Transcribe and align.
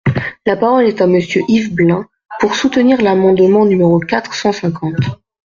La 0.47 0.57
parole 0.57 0.85
est 0.85 0.99
à 0.99 1.05
Monsieur 1.05 1.43
Yves 1.47 1.75
Blein, 1.75 2.07
pour 2.39 2.55
soutenir 2.55 3.03
l’amendement 3.03 3.65
numéro 3.65 3.99
quatre 3.99 4.33
cent 4.33 4.51
cinquante. 4.51 4.95